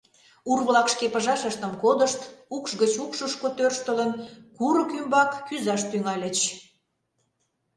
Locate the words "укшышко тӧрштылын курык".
3.03-4.89